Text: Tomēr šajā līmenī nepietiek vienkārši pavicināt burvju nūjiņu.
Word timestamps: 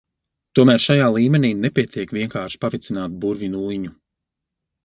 Tomēr 0.59 0.79
šajā 0.85 1.09
līmenī 1.17 1.51
nepietiek 1.65 2.15
vienkārši 2.19 2.61
pavicināt 2.65 3.21
burvju 3.27 3.51
nūjiņu. 3.59 3.97